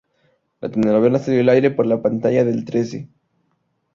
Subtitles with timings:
[0.61, 3.07] La telenovela salió al aire por la pantalla de El Trece.